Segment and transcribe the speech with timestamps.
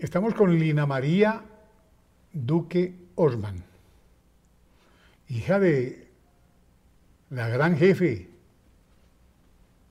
[0.00, 1.42] Estamos con Lina María
[2.32, 3.62] Duque Osman,
[5.28, 6.08] hija de
[7.28, 8.30] la gran jefe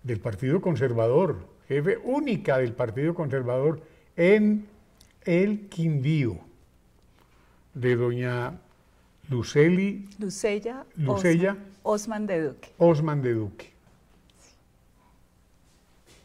[0.02, 3.84] del Partido Conservador, jefe única del Partido Conservador
[4.16, 4.66] en
[5.26, 6.40] el Quindío,
[7.76, 8.60] de doña
[9.30, 11.52] Luceli Lucella, Lucella
[11.84, 12.70] Osman, Osman de Duque.
[12.80, 13.70] Osman de Duque.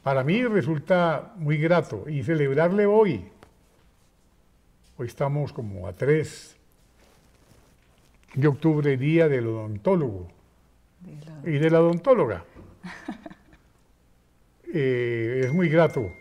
[0.02, 3.24] Para mí resulta muy grato y celebrarle hoy.
[4.97, 6.56] Hoy estamos como a 3
[8.34, 10.28] de octubre, día del odontólogo
[11.42, 12.45] y de la odontóloga.
[14.77, 16.12] Eh, es muy grato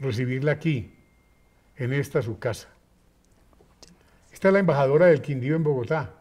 [0.00, 0.90] recibirla aquí,
[1.76, 2.70] en esta su casa.
[4.32, 6.14] Esta es la embajadora del Quindío en Bogotá.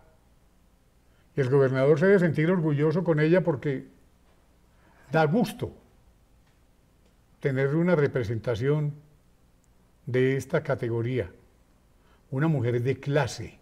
[1.38, 3.86] Y el gobernador se debe sentir orgulloso con ella porque
[5.10, 5.72] da gusto
[7.40, 8.94] tener una representación
[10.06, 11.32] de esta categoría.
[12.32, 13.60] Una mujer de clase.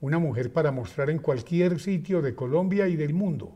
[0.00, 3.54] Una mujer para mostrar en cualquier sitio de Colombia y del mundo.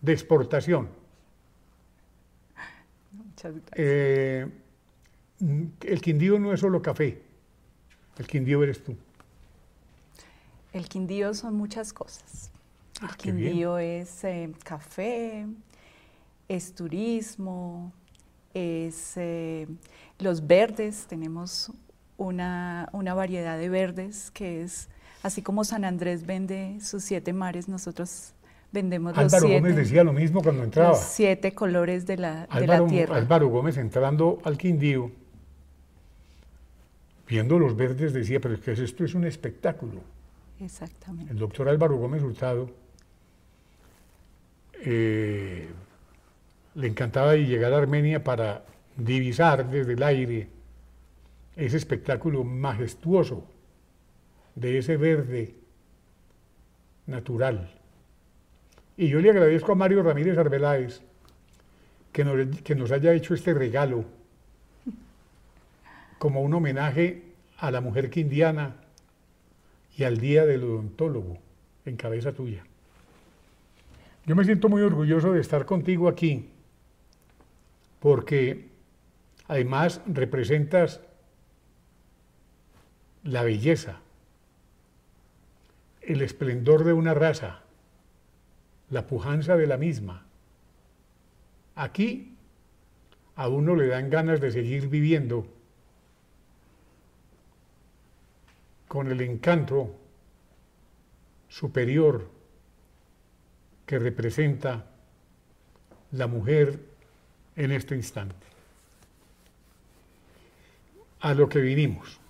[0.00, 0.88] De exportación.
[3.12, 3.74] Muchas gracias.
[3.76, 4.46] Eh,
[5.82, 7.22] el Quindío no es solo café,
[8.18, 8.96] el Quindío eres tú.
[10.72, 12.50] El Quindío son muchas cosas.
[13.00, 13.36] El Ah, bien.
[13.36, 15.46] Quindío es eh, café,
[16.48, 17.92] es turismo,
[18.52, 19.68] es eh,
[20.18, 21.06] los verdes.
[21.06, 21.70] Tenemos
[22.18, 24.90] una, una variedad de verdes que es,
[25.22, 28.34] así como San Andrés vende sus siete mares, nosotros
[28.70, 30.90] vendemos los Álvaro siete, Gómez decía lo mismo cuando entraba.
[30.90, 33.16] los siete colores de la, de Álvaro, la tierra.
[33.16, 35.10] Álvaro Gómez entrando al Quindío,
[37.26, 40.00] viendo los verdes, decía, pero es que esto es un espectáculo.
[40.60, 41.32] Exactamente.
[41.32, 42.68] El doctor Álvaro Gómez Hurtado
[44.84, 45.68] eh,
[46.74, 48.64] le encantaba llegar a Armenia para
[48.96, 50.48] divisar desde el aire
[51.58, 53.44] ese espectáculo majestuoso
[54.54, 55.54] de ese verde
[57.06, 57.68] natural.
[58.96, 61.02] Y yo le agradezco a Mario Ramírez Arbeláez
[62.12, 64.04] que nos, haya hecho este regalo
[66.18, 67.22] como un homenaje
[67.58, 68.76] a la mujer quindiana
[69.96, 71.38] y al Día del Odontólogo
[71.84, 72.64] en cabeza tuya.
[74.26, 76.50] Yo me siento muy orgulloso de estar contigo aquí
[78.00, 78.68] porque
[79.48, 81.00] además representas
[83.28, 84.00] la belleza,
[86.00, 87.60] el esplendor de una raza,
[88.88, 90.24] la pujanza de la misma.
[91.74, 92.36] Aquí
[93.36, 95.46] a uno le dan ganas de seguir viviendo
[98.88, 99.94] con el encanto
[101.50, 102.30] superior
[103.84, 104.86] que representa
[106.12, 106.80] la mujer
[107.56, 108.46] en este instante.
[111.20, 112.20] A lo que vinimos.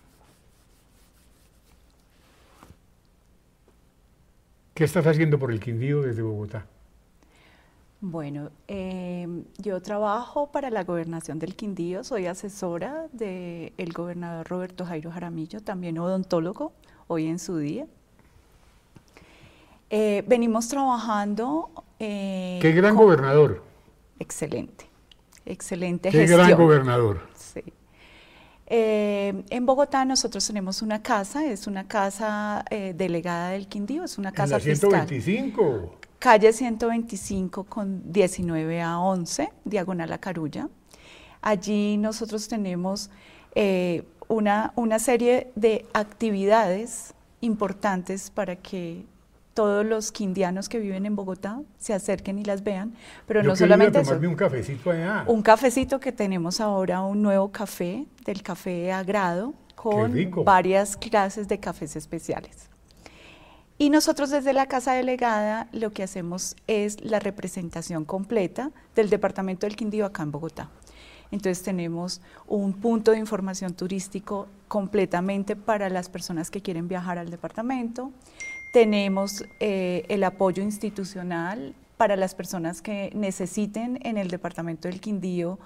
[4.78, 6.64] ¿Qué estás haciendo por el Quindío desde Bogotá?
[8.00, 15.10] Bueno, eh, yo trabajo para la gobernación del Quindío, soy asesora del gobernador Roberto Jairo
[15.10, 16.72] Jaramillo, también odontólogo,
[17.08, 17.86] hoy en su día.
[19.90, 21.70] Eh, venimos trabajando.
[21.98, 23.64] eh, Qué gran con- gobernador,
[24.20, 24.86] Excelente,
[25.44, 26.38] excelente qué gestión.
[26.46, 27.22] gran gobernador.
[27.34, 27.64] Sí.
[28.70, 34.18] Eh, en Bogotá nosotros tenemos una casa, es una casa eh, delegada del Quindío, es
[34.18, 34.90] una En casa la fiscal.
[34.90, 35.98] 125.
[36.18, 40.68] Calle 125 con 19 a 11, diagonal a Carulla.
[41.40, 43.08] Allí nosotros tenemos
[43.54, 49.06] eh, una, una serie de actividades importantes para que
[49.58, 52.94] todos los quindianos que viven en Bogotá se acerquen y las vean,
[53.26, 54.14] pero Yo no solamente eso.
[54.14, 55.24] un cafecito allá.
[55.26, 60.14] Un cafecito que tenemos ahora, un nuevo café, del café a grado, con
[60.44, 62.70] varias clases de cafés especiales.
[63.78, 69.66] Y nosotros desde la Casa Delegada lo que hacemos es la representación completa del Departamento
[69.66, 70.70] del Quindío acá en Bogotá.
[71.30, 77.28] Entonces tenemos un punto de información turístico completamente para las personas que quieren viajar al
[77.28, 78.12] departamento.
[78.72, 85.58] Tenemos eh, el apoyo institucional para las personas que necesiten en el departamento del Quindío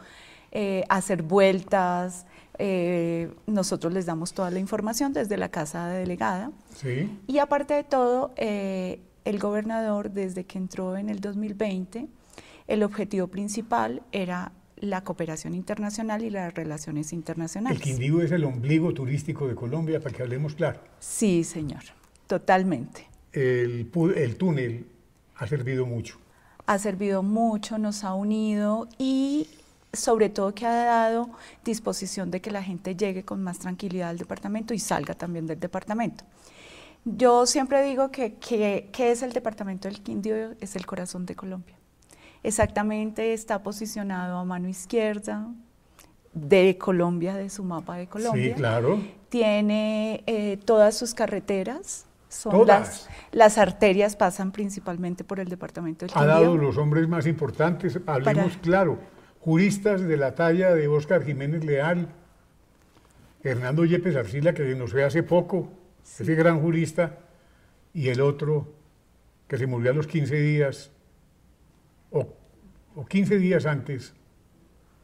[0.51, 2.27] eh, hacer vueltas.
[2.59, 6.53] Eh, nosotros les damos toda la información desde la casa de delegada.
[6.77, 7.11] Sí.
[7.27, 12.07] Y aparte de todo, el gobernador, desde que entró en el 2020,
[12.69, 14.53] el objetivo principal era
[14.83, 17.81] la cooperación internacional y las relaciones internacionales.
[17.81, 20.81] El Quindío es el ombligo turístico de Colombia, para que hablemos claro.
[20.99, 21.83] Sí, señor,
[22.27, 23.09] totalmente.
[23.33, 24.87] El, el túnel
[25.37, 26.19] ha servido mucho.
[26.67, 29.49] Ha servido mucho, nos ha unido y
[29.93, 31.31] sobre todo que ha dado
[31.65, 35.61] disposición de que la gente llegue con más tranquilidad al departamento y salga también del
[35.61, 36.25] departamento.
[37.05, 41.75] Yo siempre digo que, que, es el departamento del Quindío, es el corazón de Colombia.
[42.45, 45.49] Exactamente está posicionado a mano izquierda
[46.33, 48.55] de Colombia, de su mapa de Colombia.
[48.55, 49.01] Sí, claro.
[49.29, 52.07] Tiene eh, todas sus carreteras.
[52.33, 56.31] Son Las, las arterias pasan principalmente por el departamento del Quindío.
[56.31, 58.99] Ha dado los hombres más importantes, hablemos claro,
[59.41, 62.09] juristas de la talla de Óscar Jiménez Leal,
[63.43, 67.19] Hernando Yepes Arcila, que nos ve hace poco, ese gran jurista,
[67.93, 68.73] y el otro
[69.47, 70.91] que se murió a los 15 días,
[72.11, 72.27] o,
[73.09, 74.15] 15 días antes.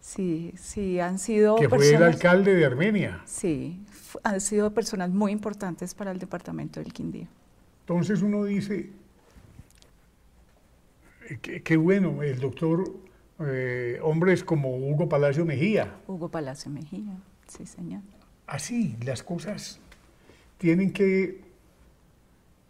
[0.01, 1.57] Sí, sí, han sido...
[1.57, 3.21] Que fue el alcalde de Armenia.
[3.27, 3.81] Sí,
[4.23, 7.27] han sido personas muy importantes para el departamento del Quindío.
[7.81, 8.91] Entonces uno dice,
[11.29, 12.85] eh, qué, bueno, el doctor,
[13.41, 15.97] eh, hombres como Hugo Palacio Mejía.
[16.07, 17.17] Hugo Palacio Mejía,
[17.47, 18.03] sí, señor.
[18.47, 19.81] Así, las cosas
[20.59, 21.43] tienen que,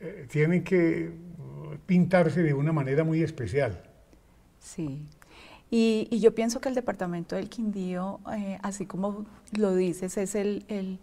[0.00, 1.12] eh, tienen que
[1.86, 3.82] pintarse de una manera muy especial.
[4.60, 5.06] Sí.
[5.70, 10.98] Y, yo pienso que el departamento del Quindío, eh, así como lo dices, es el,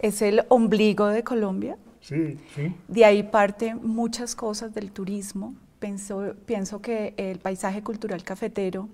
[0.00, 1.76] es el ombligo de Colombia.
[2.00, 2.74] Sí, sí.
[2.88, 5.54] De ahí parte muchas cosas del turismo.
[5.78, 8.88] Pienso, pienso que el paisaje cultural cafetero,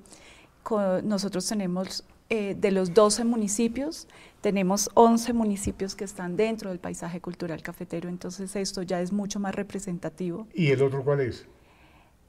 [1.02, 4.08] nosotros tenemos eh, de los 12 municipios,
[4.40, 9.38] tenemos 11 municipios que están dentro del paisaje cultural cafetero, entonces esto ya es mucho
[9.38, 10.48] más representativo.
[10.52, 11.46] ¿Y el otro cuál es?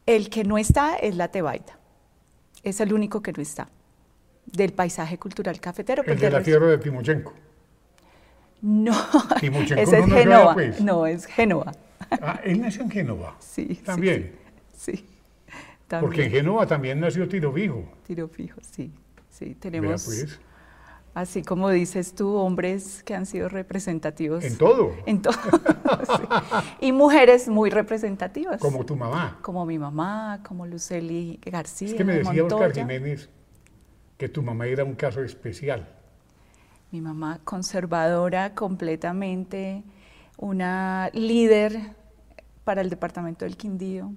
[0.06, 1.80] El que no está es la Tebaida,
[2.70, 3.70] es el único que no está
[4.46, 6.04] del paisaje cultural cafetero.
[6.06, 7.34] El de la tierra de Timochenko.
[8.62, 8.94] No,
[9.42, 10.54] ese es Génova.
[10.54, 10.82] Pues.
[10.82, 11.74] No, es Génova.
[12.10, 13.36] Ah, él nació en Génova.
[13.42, 13.82] Sí.
[13.84, 14.36] También.
[14.76, 15.06] Sí.
[16.00, 17.84] Porque en Génova también nació Tiro Fijo.
[18.06, 18.92] Tiro Fijo, sí.
[19.30, 20.40] Sí, tenemos, pues.
[21.18, 24.44] Así como dices tú, hombres que han sido representativos.
[24.44, 24.92] En todo.
[25.06, 25.36] En todo.
[26.80, 28.62] Y mujeres muy representativas.
[28.62, 29.40] Como tu mamá.
[29.42, 31.88] Como mi mamá, como Luceli García.
[31.88, 33.30] Es que me decía Oscar Jiménez
[34.18, 35.88] que tu mamá era un caso especial.
[36.92, 39.84] Mi mamá conservadora completamente,
[40.38, 41.80] una líder
[42.64, 44.12] para el departamento del Quindío.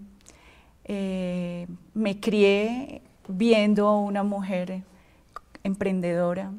[0.84, 4.82] Eh, me crié viendo a una mujer
[5.62, 6.52] emprendedora,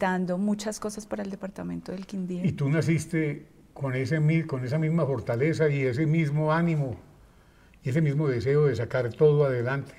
[0.00, 2.44] dando muchas cosas para el departamento del Quindío.
[2.44, 6.96] ¿Y tú naciste con, ese, con esa misma fortaleza y ese mismo ánimo
[7.84, 9.92] y ese mismo deseo de sacar todo adelante?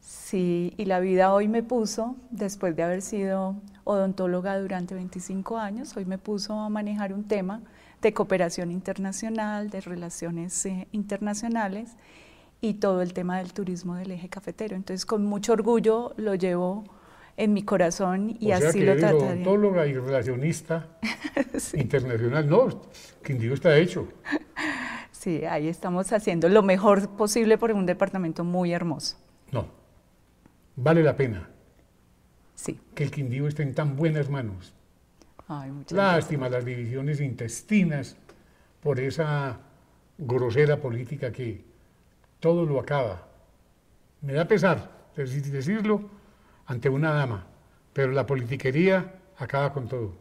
[0.00, 5.96] Sí, y la vida hoy me puso, después de haber sido odontóloga durante 25 años,
[5.96, 7.60] hoy me puso a manejar un tema
[8.00, 11.96] de cooperación internacional, de relaciones eh, internacionales
[12.60, 14.76] y todo el tema del turismo del eje cafetero.
[14.76, 16.84] Entonces, con mucho orgullo lo llevo
[17.36, 19.14] en mi corazón y así lo trataré.
[19.16, 20.98] odontóloga y relacionista
[21.74, 22.48] internacional.
[22.48, 22.82] No,
[23.24, 24.08] Quindío está hecho.
[25.10, 29.16] Sí, ahí estamos haciendo lo mejor posible por un departamento muy hermoso.
[29.52, 29.66] No,
[30.76, 31.48] vale la pena.
[32.54, 32.78] Sí.
[32.94, 34.74] Que el Quindío esté en tan buenas manos.
[35.48, 38.16] Ay, muchas Lástima las divisiones intestinas
[38.82, 39.58] por esa
[40.18, 41.64] grosera política que
[42.40, 43.26] todo lo acaba.
[44.20, 46.10] Me da pesar decirlo
[46.66, 47.46] ante una dama,
[47.92, 50.12] pero la politiquería acaba con todo.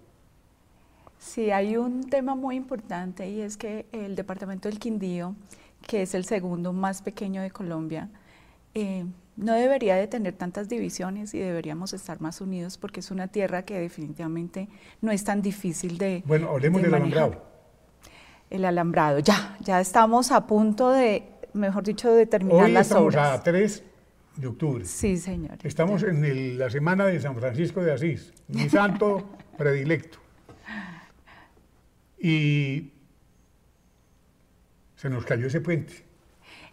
[1.17, 5.35] Sí, hay un tema muy importante y es que el departamento del Quindío,
[5.87, 8.09] que es el segundo más pequeño de Colombia,
[8.73, 13.27] eh, no debería de tener tantas divisiones y deberíamos estar más unidos porque es una
[13.27, 14.67] tierra que definitivamente
[15.01, 16.23] no es tan difícil de.
[16.25, 17.41] Bueno, hablemos del alambrado.
[18.49, 21.23] El alambrado, ya, ya estamos a punto de
[21.53, 23.83] mejor dicho, determinar Hoy las estamos a 3
[24.35, 24.85] de octubre.
[24.85, 25.57] Sí, señor.
[25.63, 30.19] Estamos en la semana de San Francisco de Asís, mi santo predilecto.
[32.19, 32.91] Y
[34.95, 36.05] se nos cayó ese puente.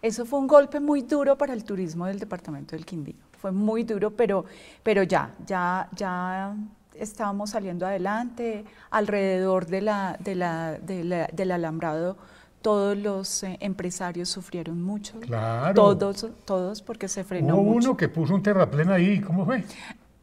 [0.01, 3.15] Eso fue un golpe muy duro para el turismo del departamento del Quindío.
[3.37, 4.45] Fue muy duro, pero,
[4.83, 6.55] pero ya, ya, ya
[6.95, 8.63] estábamos saliendo adelante.
[8.89, 12.17] Alrededor de la, de la, del alambrado
[12.61, 15.19] todos los eh, empresarios sufrieron mucho.
[15.19, 15.73] Claro.
[15.73, 17.89] Todos, todos, porque se frenó Hubo mucho.
[17.89, 19.63] uno que puso un terraplén ahí, ¿cómo fue?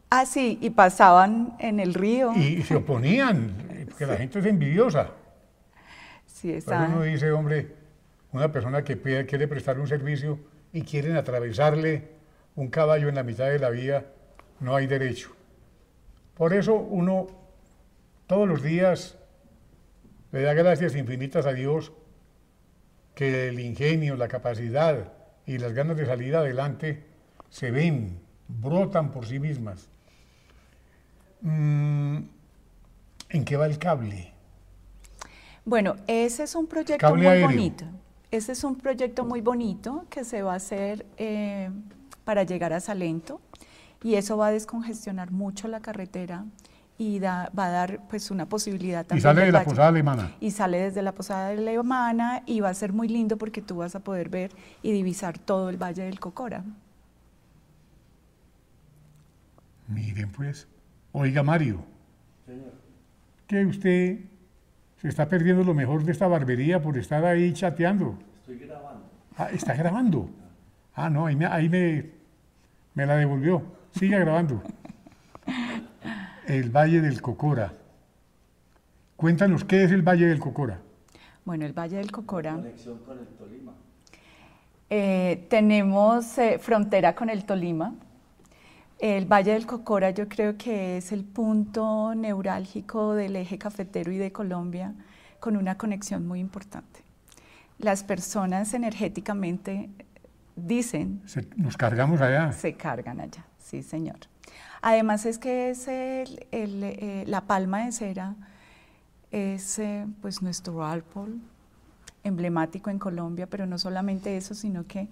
[0.09, 2.31] Ah, sí, y pasaban en el río.
[2.35, 3.53] Y, se oponían,
[3.89, 5.11] porque la gente es envidiosa.
[6.25, 7.75] sí, estaban- uno dice, hombre,
[8.31, 10.39] una persona que pide- quiere prestar un servicio
[10.71, 12.07] y quieren atravesarle
[12.55, 14.05] un caballo en la mitad de la vía,
[14.59, 15.31] no hay derecho.
[16.35, 17.27] Por eso uno
[18.27, 19.17] todos los días
[20.31, 21.91] le da gracias infinitas a Dios
[23.19, 25.11] que el ingenio, la capacidad
[25.45, 27.03] y las ganas de salir adelante
[27.49, 29.89] se ven, brotan por sí mismas.
[31.41, 32.19] Mm,
[33.27, 34.31] ¿En qué va el cable?
[35.65, 37.47] Bueno, ese es un proyecto Cable muy aéreo.
[37.49, 37.85] bonito.
[38.31, 41.69] Ese es un proyecto muy bonito que se va a hacer eh,
[42.23, 43.41] para llegar a Salento
[44.01, 46.45] y eso va a descongestionar mucho la carretera
[46.99, 49.23] y da- va a dar pues una posibilidad Y también.
[49.23, 49.69] sale de del la valle.
[49.69, 50.35] posada alemana.
[50.39, 53.95] Y sale desde la posada alemana y va a ser muy lindo porque tú vas
[53.95, 54.51] a poder ver
[54.83, 56.63] y divisar todo el Valle del Cocora.
[59.87, 60.67] Miren pues,
[61.13, 61.83] oiga Mario,
[63.47, 64.19] que usted
[65.01, 68.19] se está perdiendo lo mejor de esta barbería por estar ahí chateando.
[68.41, 69.05] Estoy grabando.
[69.37, 70.29] Ah, está grabando.
[70.93, 72.09] Ah, no, ahí me, ahí me,
[72.93, 73.63] me la devolvió.
[73.91, 74.61] Siga grabando.
[76.49, 77.71] El Valle del Cocora.
[79.15, 80.79] Cuéntanos, ¿qué es el Valle del Cocora?
[81.45, 82.53] Bueno, el Valle del Cocora.
[82.55, 83.73] Conexión con el Tolima.
[84.89, 87.93] Eh, tenemos eh, frontera con el Tolima.
[88.97, 94.17] El Valle del Cocora yo creo que es el punto neurálgico del eje cafetero y
[94.17, 94.95] de Colombia
[95.39, 97.01] con una conexión muy importante.
[97.77, 99.89] Las personas energéticamente
[100.55, 102.51] dicen Se- nos cargamos allá.
[102.53, 104.17] se cargan allá, sí señor.
[104.81, 108.35] Además es que es el- eh, la palma de cera
[109.31, 111.39] es eh, pues nuestro árbol
[112.23, 115.07] emblemático en Colombia, pero no solamente eso, sino que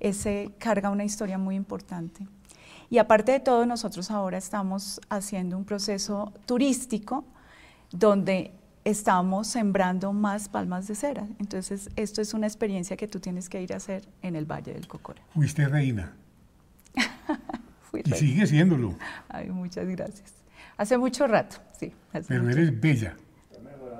[0.00, 2.26] ese carga una historia muy importante.
[2.88, 7.24] Y aparte de todo, nosotros ahora estamos haciendo un proceso turístico
[7.92, 8.52] donde
[8.84, 11.26] estamos sembrando más palmas de cera.
[11.38, 14.72] Entonces, esto es una experiencia que tú tienes que ir a hacer en el Valle
[14.72, 15.22] del Cocora.
[15.34, 16.12] Fuiste reina.
[17.90, 18.94] Fui Y sigue siéndolo.
[19.28, 20.32] Ay, muchas gracias.
[20.76, 21.92] Hace mucho rato, sí.
[22.12, 23.16] hace Pero mucho- eres bella.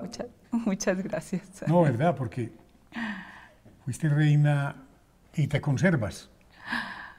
[0.00, 1.42] muchas, muchas gracias.
[1.66, 2.14] No, ¿verdad?
[2.16, 2.52] Porque
[3.84, 4.76] fuiste reina
[5.34, 6.30] y te conservas.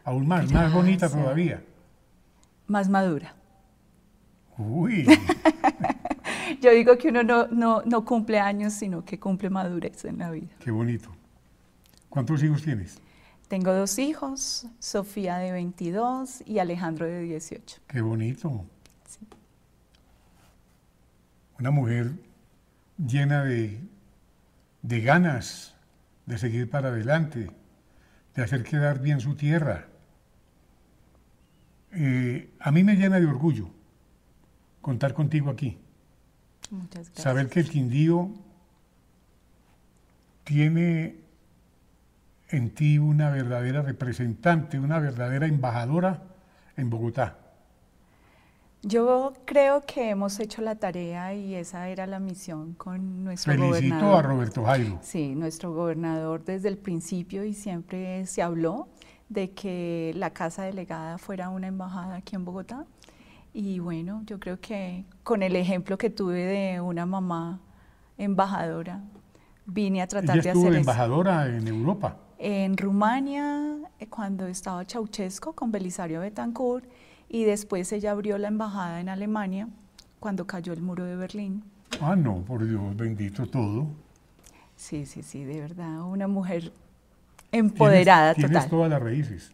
[0.04, 1.62] Aún más, más bonita todavía.
[2.68, 3.36] Más madura.
[4.58, 5.06] Uy,
[6.62, 10.30] Yo digo que uno no, no, no cumple años, sino que cumple madurez en la
[10.32, 10.48] vida.
[10.60, 11.10] qué bonito.
[12.10, 13.00] ¿Cuántos hijos tienes?
[13.52, 17.82] Tengo dos hijos, Sofía de 22 y Alejandro de 18.
[17.86, 18.66] Qué bonito.
[19.06, 19.28] Sí.
[21.60, 22.14] Una mujer
[22.98, 23.78] llena de,
[24.84, 25.76] de ganas
[26.28, 27.52] de seguir para adelante,
[28.36, 29.86] de hacer quedar bien su tierra.
[31.92, 33.70] Eh, a mí me llena de orgullo
[34.80, 35.78] contar contigo aquí.
[36.70, 37.22] Muchas gracias.
[37.22, 38.32] Saber que el Quindío
[40.46, 41.20] tiene
[42.52, 46.24] en ti una verdadera representante, una verdadera embajadora
[46.78, 47.38] en Bogotá.
[48.84, 53.70] Yo creo que hemos hecho la tarea y esa era la misión con nuestro Felicito
[53.76, 54.26] gobernador.
[54.26, 55.00] a Roberto Jairo.
[55.04, 58.88] Sí, nuestro gobernador desde el principio y siempre se habló
[59.30, 62.86] de que la casa delegada fuera una embajada aquí en Bogotá.
[63.54, 67.60] Y bueno, yo creo que con el ejemplo que tuve de una mamá
[68.18, 69.02] embajadora,
[69.68, 70.80] vine a tratar Ella de hacer eso.
[70.80, 72.18] embajadora en Europa.
[72.44, 76.84] En Rumania, eh, cuando estaba Ceausescu con Belisario Betancourt,
[77.30, 79.68] y después ella abrió la embajada en Alemania
[80.20, 81.64] cuando cayó el muro de Berlín.
[82.02, 83.86] Ah, no, por Dios, bendito todo.
[84.76, 86.74] Sí, sí, sí, de verdad, una mujer
[87.52, 88.64] empoderada tienes, total.
[88.64, 89.52] Tienes todas las raíces.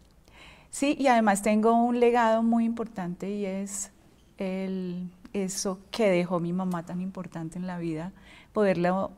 [0.69, 3.91] Sí, y además tengo un legado muy importante y es
[4.37, 8.13] el, eso que dejó mi mamá tan importante en la vida,
[8.53, 9.11] poderlo,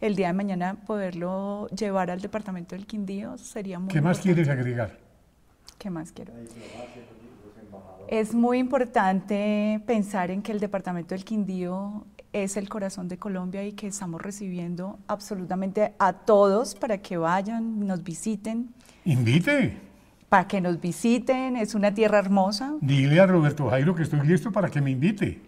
[0.00, 4.42] el día de mañana poderlo llevar al departamento del Quindío sería muy ¿Qué más importante.
[4.44, 4.98] quieres agregar?
[5.78, 6.32] ¿Qué más quiero?
[8.08, 13.64] Es muy importante pensar en que el departamento del Quindío es el corazón de Colombia
[13.64, 18.74] y que estamos recibiendo absolutamente a todos para que vayan, nos visiten,
[19.04, 19.78] Invite.
[20.28, 22.74] para que nos visiten, es una tierra hermosa.
[22.80, 25.40] Dile a Roberto Jairo que estoy listo para que me invite.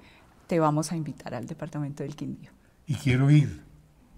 [0.47, 2.51] Te vamos a invitar al departamento del Quindío.
[2.87, 3.66] Y quiero ir.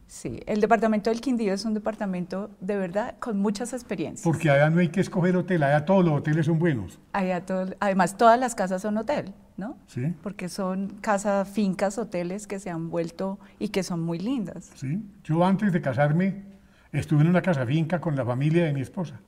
[0.09, 4.25] Sí, el departamento del Quindío es un departamento de verdad con muchas experiencias.
[4.25, 6.99] Porque allá no hay que escoger hotel, allá todos los hoteles son buenos.
[7.13, 9.77] Allá todo- además, todas las casas son hotel, ¿no?
[9.87, 10.15] ¿Sí?
[10.23, 14.71] Porque son casas, fincas, hoteles que se han vuelto y que son muy lindas.
[14.77, 14.99] ¿Sí?
[15.25, 16.49] Yo antes de casarme
[16.91, 19.21] Estuve en una casa finca con la familia de mi esposa.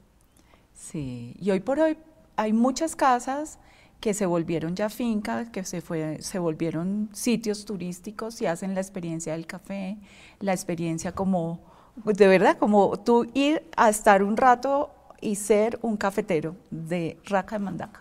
[0.75, 1.99] Sí, y hoy por hoy
[2.37, 3.59] hay muchas casas
[4.01, 8.81] que se volvieron ya fincas, que se, fue, se volvieron sitios turísticos y hacen la
[8.81, 9.99] experiencia del café,
[10.41, 11.61] la experiencia como,
[12.05, 14.91] de verdad, como tú ir a estar un rato
[15.21, 18.01] y ser un cafetero de Raca de Mandaca.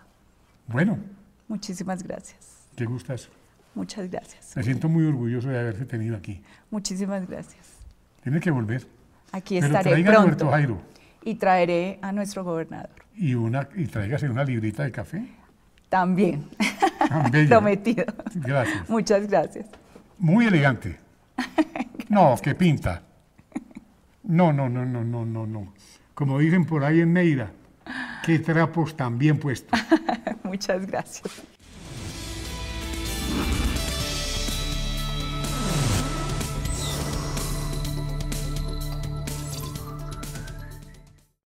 [0.66, 0.98] Bueno,
[1.48, 2.38] Muchísimas gracias.
[2.76, 3.28] qué gustas.
[3.74, 4.56] Muchas gracias.
[4.56, 6.42] Me siento muy orgulloso de haberte tenido aquí.
[6.70, 7.68] Muchísimas gracias.
[8.22, 8.86] Tienes que volver.
[9.32, 10.48] Aquí Pero estaré pronto.
[10.50, 10.80] Jairo
[11.24, 12.90] Y traeré a nuestro gobernador.
[13.16, 15.24] y, una, y tráigase una librita de café.
[15.90, 16.48] También.
[17.10, 17.30] Ah.
[17.48, 18.06] Prometido.
[18.34, 18.88] Gracias.
[18.88, 19.66] Muchas gracias.
[20.18, 20.98] Muy elegante.
[22.08, 23.02] No, que pinta.
[24.24, 25.72] No, no, no, no, no, no, no.
[26.12, 27.52] Como dicen por ahí en Neira,
[28.24, 29.78] qué trapos tan bien puestos.
[30.42, 31.42] Muchas gracias.